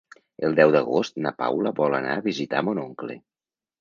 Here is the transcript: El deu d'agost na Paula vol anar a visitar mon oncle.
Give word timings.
El 0.47 0.55
deu 0.59 0.71
d'agost 0.75 1.21
na 1.25 1.33
Paula 1.41 1.73
vol 1.83 1.99
anar 1.99 2.17
a 2.21 2.25
visitar 2.31 2.65
mon 2.71 2.83
oncle. 2.89 3.19